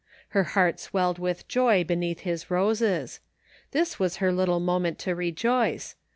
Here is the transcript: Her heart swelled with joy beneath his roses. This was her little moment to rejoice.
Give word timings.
Her 0.29 0.43
heart 0.57 0.79
swelled 0.79 1.19
with 1.19 1.47
joy 1.47 1.83
beneath 1.83 2.21
his 2.21 2.49
roses. 2.49 3.19
This 3.69 3.99
was 3.99 4.15
her 4.15 4.31
little 4.31 4.59
moment 4.59 4.97
to 5.01 5.13
rejoice. 5.13 5.95